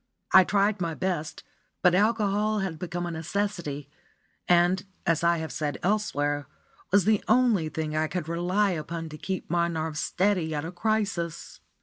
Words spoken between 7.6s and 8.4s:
thing I could